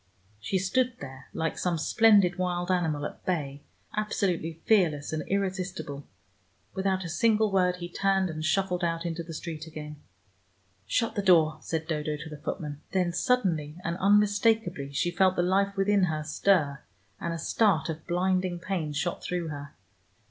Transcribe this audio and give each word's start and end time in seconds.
She 0.39 0.57
stood 0.57 0.97
there 0.99 1.27
like 1.31 1.59
some 1.59 1.77
splendid 1.77 2.39
wild 2.39 2.71
animal 2.71 3.05
at 3.05 3.23
bay, 3.23 3.61
absolutely 3.95 4.53
fearless 4.65 5.13
and 5.13 5.21
irresistible. 5.27 6.07
Without 6.73 7.03
a 7.05 7.07
single 7.07 7.51
word, 7.51 7.75
he 7.75 7.87
turned, 7.87 8.27
and 8.27 8.43
shuffled 8.43 8.83
out 8.83 9.05
into 9.05 9.21
the 9.21 9.35
street 9.35 9.67
again. 9.67 9.97
"Shut 10.87 11.13
the 11.13 11.21
door," 11.21 11.59
said 11.61 11.87
Dodo 11.87 12.17
to 12.17 12.29
the 12.29 12.37
footman. 12.41 12.81
Then 12.93 13.13
suddenly 13.13 13.77
and 13.83 13.95
unmistakably 13.97 14.91
she 14.91 15.11
felt 15.11 15.35
the 15.35 15.43
life 15.43 15.77
within 15.77 16.05
her 16.05 16.23
stir, 16.23 16.81
and 17.19 17.31
a 17.31 17.37
start 17.37 17.87
of 17.87 18.07
blinding 18.07 18.57
pain 18.57 18.93
shot 18.93 19.23
through 19.23 19.49
her. 19.49 19.75